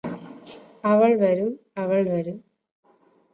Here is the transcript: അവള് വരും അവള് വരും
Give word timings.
അവള് 0.83 1.15
വരും 1.15 1.51
അവള് 1.77 2.09
വരും 2.09 2.37